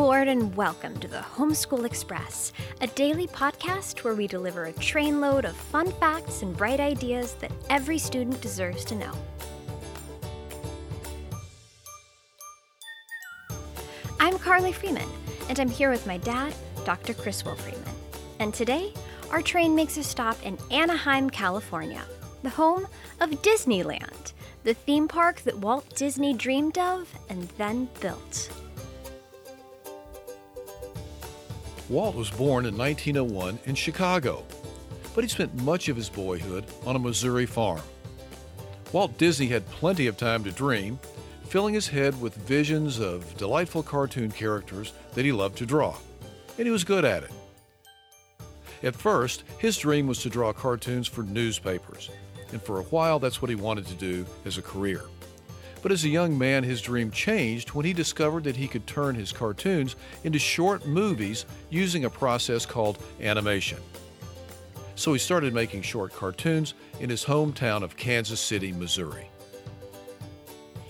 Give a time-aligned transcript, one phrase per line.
[0.00, 5.44] aboard and welcome to the Homeschool Express, a daily podcast where we deliver a trainload
[5.44, 9.12] of fun facts and bright ideas that every student deserves to know.
[14.18, 15.06] I'm Carli Freeman,
[15.50, 16.54] and I'm here with my dad,
[16.86, 17.12] Dr.
[17.12, 17.94] Criswell Freeman.
[18.38, 18.94] And today,
[19.30, 22.02] our train makes a stop in Anaheim, California,
[22.42, 22.86] the home
[23.20, 24.32] of Disneyland,
[24.64, 28.50] the theme park that Walt Disney dreamed of and then built.
[31.90, 34.44] Walt was born in 1901 in Chicago,
[35.12, 37.82] but he spent much of his boyhood on a Missouri farm.
[38.92, 41.00] Walt Disney had plenty of time to dream,
[41.48, 45.96] filling his head with visions of delightful cartoon characters that he loved to draw,
[46.58, 47.32] and he was good at it.
[48.84, 52.08] At first, his dream was to draw cartoons for newspapers,
[52.52, 55.02] and for a while that's what he wanted to do as a career.
[55.82, 59.14] But as a young man, his dream changed when he discovered that he could turn
[59.14, 63.78] his cartoons into short movies using a process called animation.
[64.94, 69.26] So he started making short cartoons in his hometown of Kansas City, Missouri.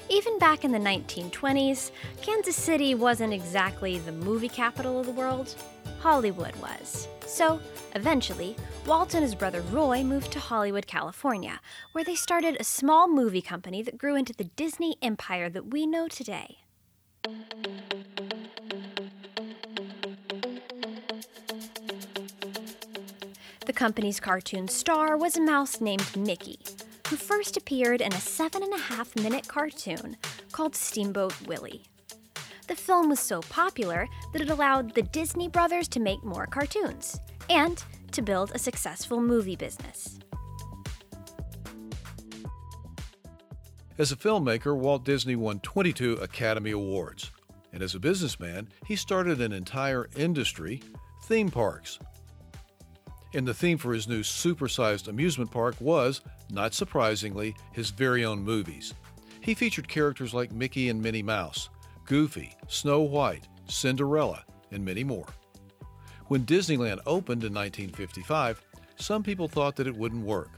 [0.09, 5.55] Even back in the 1920s, Kansas City wasn't exactly the movie capital of the world.
[6.01, 7.07] Hollywood was.
[7.27, 7.61] So,
[7.95, 11.61] eventually, Walt and his brother Roy moved to Hollywood, California,
[11.93, 15.87] where they started a small movie company that grew into the Disney empire that we
[15.87, 16.59] know today.
[23.67, 26.59] The company's cartoon star was a mouse named Mickey,
[27.09, 30.17] who first appeared in a seven and a half minute cartoon
[30.53, 31.90] called Steamboat Willie.
[32.71, 37.19] The film was so popular that it allowed the Disney brothers to make more cartoons
[37.49, 40.21] and to build a successful movie business.
[43.99, 47.33] As a filmmaker, Walt Disney won 22 Academy Awards.
[47.73, 50.81] And as a businessman, he started an entire industry
[51.25, 51.99] theme parks.
[53.35, 56.21] And the theme for his new supersized amusement park was,
[56.53, 58.95] not surprisingly, his very own movies.
[59.41, 61.69] He featured characters like Mickey and Minnie Mouse,
[62.11, 65.29] Goofy, Snow White, Cinderella, and many more.
[66.27, 68.61] When Disneyland opened in 1955,
[68.97, 70.51] some people thought that it wouldn't work,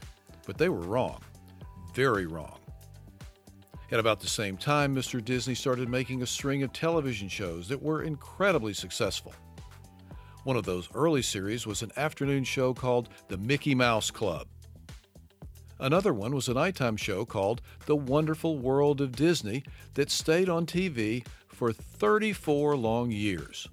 [0.47, 1.21] but they were wrong.
[1.93, 2.57] Very wrong.
[3.91, 5.23] At about the same time, Mr.
[5.23, 9.35] Disney started making a string of television shows that were incredibly successful.
[10.45, 14.47] One of those early series was an afternoon show called The Mickey Mouse Club.
[15.79, 20.65] Another one was a nighttime show called The Wonderful World of Disney that stayed on
[20.65, 21.25] TV
[21.63, 23.69] for 34 long years.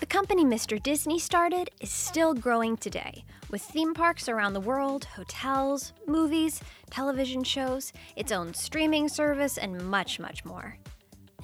[0.00, 0.82] The company Mr.
[0.82, 6.60] Disney started is still growing today, with theme parks around the world, hotels, movies,
[6.90, 10.76] television shows, its own streaming service, and much, much more.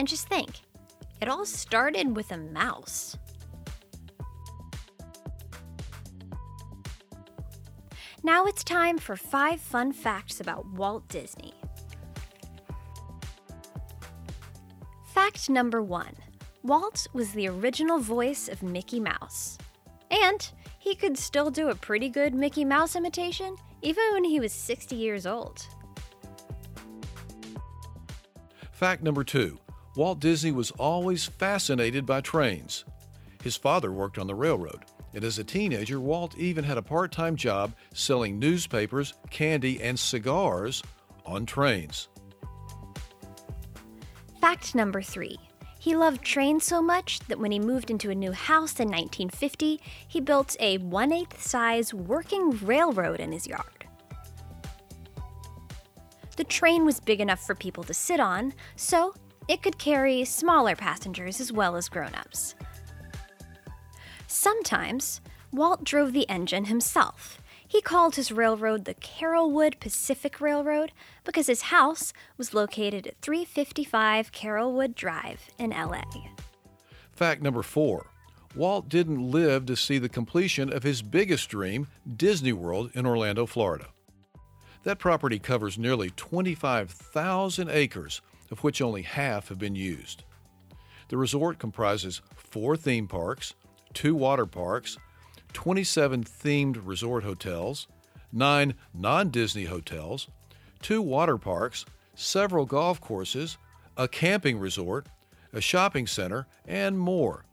[0.00, 0.50] And just think,
[1.20, 3.16] it all started with a mouse.
[8.24, 11.54] Now it's time for five fun facts about Walt Disney.
[15.26, 16.14] Fact number one
[16.62, 19.58] Walt was the original voice of Mickey Mouse.
[20.08, 20.48] And
[20.78, 24.94] he could still do a pretty good Mickey Mouse imitation, even when he was 60
[24.94, 25.66] years old.
[28.70, 29.58] Fact number two
[29.96, 32.84] Walt Disney was always fascinated by trains.
[33.42, 37.10] His father worked on the railroad, and as a teenager, Walt even had a part
[37.10, 40.84] time job selling newspapers, candy, and cigars
[41.24, 42.06] on trains.
[44.46, 45.40] Fact number three
[45.80, 49.80] he loved trains so much that when he moved into a new house in 1950,
[50.06, 53.88] he built a 1 8 size working railroad in his yard.
[56.36, 59.14] The train was big enough for people to sit on, so
[59.48, 62.54] it could carry smaller passengers as well as grown ups.
[64.28, 67.42] Sometimes, Walt drove the engine himself.
[67.68, 70.92] He called his railroad the Carolwood Pacific Railroad
[71.24, 76.02] because his house was located at 355 Carolwood Drive in LA.
[77.12, 78.06] Fact number four
[78.54, 83.44] Walt didn't live to see the completion of his biggest dream, Disney World in Orlando,
[83.44, 83.88] Florida.
[84.84, 90.22] That property covers nearly 25,000 acres, of which only half have been used.
[91.08, 93.54] The resort comprises four theme parks,
[93.92, 94.96] two water parks,
[95.56, 97.88] 27 themed resort hotels,
[98.30, 100.28] nine non Disney hotels,
[100.82, 103.56] two water parks, several golf courses,
[103.96, 105.06] a camping resort,
[105.54, 107.46] a shopping center, and more.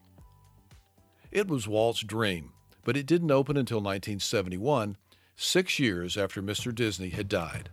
[1.31, 2.51] It was Walt's dream,
[2.83, 4.97] but it didn't open until 1971,
[5.37, 6.75] six years after Mr.
[6.75, 7.69] Disney had died.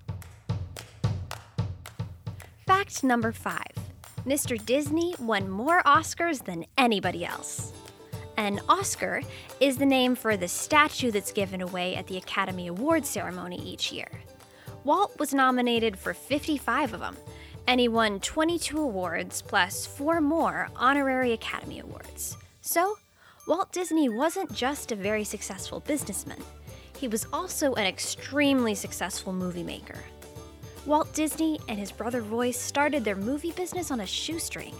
[2.68, 3.74] Fact number five
[4.24, 4.64] Mr.
[4.64, 7.72] Disney won more Oscars than anybody else.
[8.40, 9.20] An Oscar
[9.60, 13.92] is the name for the statue that's given away at the Academy Awards ceremony each
[13.92, 14.08] year.
[14.82, 17.18] Walt was nominated for 55 of them,
[17.66, 22.38] and he won 22 awards plus four more honorary Academy Awards.
[22.62, 22.96] So,
[23.46, 26.42] Walt Disney wasn't just a very successful businessman,
[26.96, 29.98] he was also an extremely successful movie maker.
[30.86, 34.74] Walt Disney and his brother Roy started their movie business on a shoestring.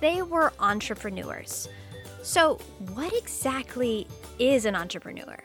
[0.00, 1.68] They were entrepreneurs.
[2.24, 2.54] So,
[2.94, 4.06] what exactly
[4.38, 5.36] is an entrepreneur?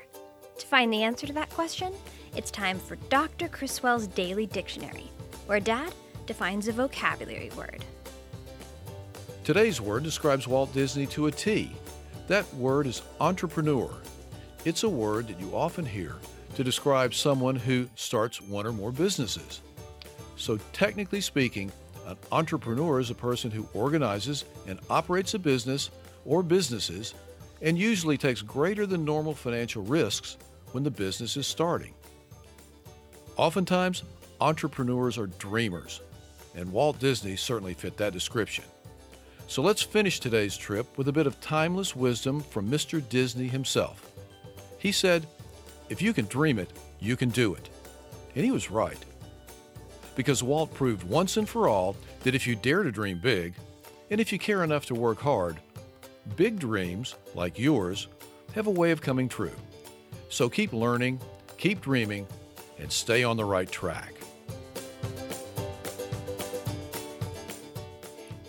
[0.59, 1.91] To find the answer to that question,
[2.37, 3.49] it's time for Dr.
[3.49, 5.11] Criswell's Daily Dictionary,
[5.45, 5.93] where Dad
[6.25, 7.83] defines a vocabulary word.
[9.43, 11.69] Today's word describes Walt Disney to a T.
[12.29, 13.91] That word is entrepreneur.
[14.63, 16.15] It's a word that you often hear
[16.55, 19.59] to describe someone who starts one or more businesses.
[20.37, 21.73] So, technically speaking,
[22.07, 25.89] an entrepreneur is a person who organizes and operates a business
[26.29, 27.15] or businesses
[27.61, 30.37] and usually takes greater than normal financial risks
[30.71, 31.93] when the business is starting.
[33.35, 34.03] Oftentimes,
[34.39, 36.01] entrepreneurs are dreamers,
[36.55, 38.63] and Walt Disney certainly fit that description.
[39.47, 43.01] So let's finish today's trip with a bit of timeless wisdom from Mr.
[43.09, 44.11] Disney himself.
[44.77, 45.25] He said,
[45.89, 47.69] If you can dream it, you can do it.
[48.35, 49.03] And he was right.
[50.15, 53.55] Because Walt proved once and for all that if you dare to dream big,
[54.11, 55.57] and if you care enough to work hard,
[56.35, 58.07] big dreams, like yours,
[58.53, 59.55] have a way of coming true.
[60.29, 61.19] So keep learning,
[61.57, 62.27] keep dreaming,
[62.79, 64.13] and stay on the right track.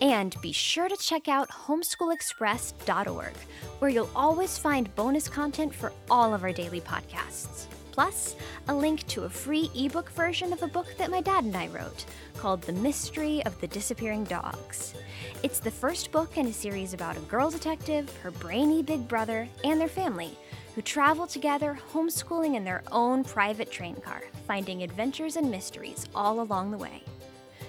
[0.00, 3.36] And be sure to check out homeschoolexpress.org,
[3.80, 7.66] where you'll always find bonus content for all of our daily podcasts.
[7.92, 8.34] Plus,
[8.68, 11.66] a link to a free ebook version of a book that my dad and I
[11.66, 12.06] wrote
[12.38, 14.94] called The Mystery of the Disappearing Dogs.
[15.42, 19.48] It's the first book in a series about a girl detective, her brainy big brother,
[19.64, 20.36] and their family
[20.74, 26.42] who travel together, homeschooling in their own private train car, finding adventures and mysteries all
[26.42, 27.02] along the way.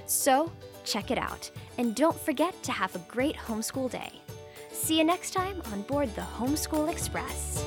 [0.06, 0.52] So,
[0.84, 4.12] check it out, and don't forget to have a great homeschool day.
[4.74, 7.64] See you next time on board the Homeschool Express.